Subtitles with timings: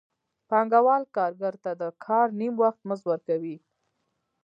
[0.49, 3.57] پانګوال کارګر ته د کار نیم وخت مزد ورکوي